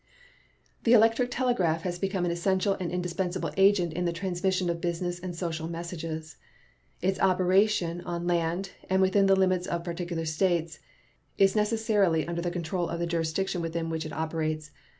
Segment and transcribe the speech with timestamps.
[0.83, 5.19] The electric telegraph has become an essential and indispensable agent in the transmission of business
[5.19, 6.37] and social messages.
[7.03, 10.79] Its operation on land, and within the limit of particular states,
[11.37, 14.71] is necessarily under the control of the jurisdiction within which it operates.